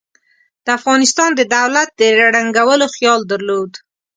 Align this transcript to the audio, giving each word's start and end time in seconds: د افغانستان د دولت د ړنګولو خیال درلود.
د 0.65 0.67
افغانستان 0.79 1.29
د 1.35 1.41
دولت 1.57 1.89
د 1.99 2.01
ړنګولو 2.33 2.85
خیال 2.95 3.21
درلود. 3.31 3.71